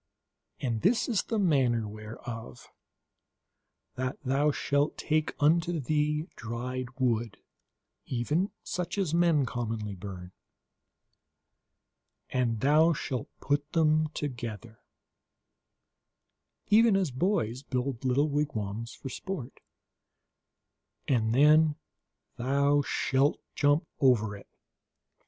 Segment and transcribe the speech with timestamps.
[0.59, 2.67] And this is the manner thereof:
[3.93, 7.37] that thou shalt take unto thee dry wood,
[8.07, 10.31] even such as men commonly burn,
[12.31, 14.79] and thou shalt put them together,
[16.71, 19.59] even as boys build little wigwams for sport,
[21.07, 21.75] and then
[22.37, 24.47] thou shalt jump over it.